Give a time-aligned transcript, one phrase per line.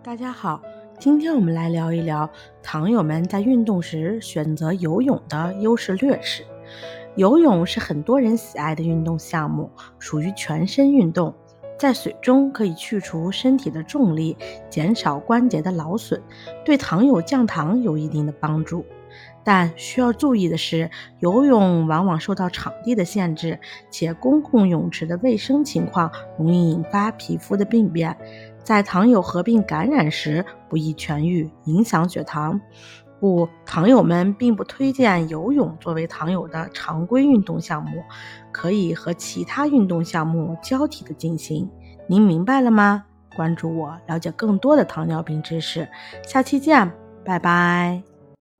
[0.00, 0.62] 大家好，
[1.00, 2.28] 今天我们来聊一聊
[2.62, 6.46] 糖友们在运动时选择游泳的优势劣势。
[7.16, 11.34] 游泳是很多人喜爱的运动项目，属于全身运动，
[11.76, 14.36] 在水中可以去除身体的重力，
[14.70, 16.22] 减少关节的劳损，
[16.64, 18.86] 对糖友降糖有一定的帮助。
[19.44, 23.58] 但需要注意的是，游泳往往受到场地的限制，
[23.90, 28.16] 且公共泳池的卫生情况容易引发皮肤的病变，
[28.62, 32.60] 在糖友合并感染时不易痊愈，影响血糖。
[33.20, 38.04] 故糖友们并不推荐游泳作为糖友的常规运动项目，
[38.52, 41.68] 可以和其他运动项目交替的进行。
[42.06, 43.06] 您明白了吗？
[43.34, 45.88] 关注我，了解更多的糖尿病知识。
[46.24, 46.92] 下期见，
[47.24, 48.17] 拜拜。